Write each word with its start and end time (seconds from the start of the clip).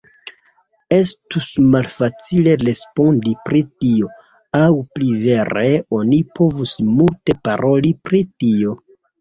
Estus 0.95 1.49
malfacile 1.73 2.55
respondi 2.61 3.35
pri 3.49 3.61
tio, 3.85 4.09
aŭ 4.63 4.73
pli 4.97 5.13
vere 5.27 5.69
oni 6.01 6.23
povus 6.41 6.75
multe 6.97 7.39
paroli 7.47 7.95
pri 8.11 8.25
tio. 8.43 8.79